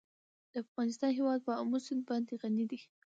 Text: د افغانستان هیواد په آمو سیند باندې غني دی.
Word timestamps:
د 0.51 0.53
افغانستان 0.63 1.09
هیواد 1.19 1.39
په 1.47 1.51
آمو 1.61 1.77
سیند 1.85 2.03
باندې 2.09 2.33
غني 2.41 2.65
دی. 2.71 2.79